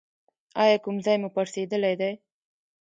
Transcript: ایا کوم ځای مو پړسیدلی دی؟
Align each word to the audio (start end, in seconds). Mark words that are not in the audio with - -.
ایا 0.61 0.77
کوم 0.83 0.95
ځای 1.05 1.17
مو 1.21 1.29
پړسیدلی 1.35 1.95
دی؟ 2.01 2.11